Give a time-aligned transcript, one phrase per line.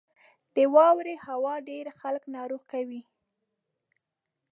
[0.55, 3.01] •د واورې هوا ډېری خلک ناروغ کوي.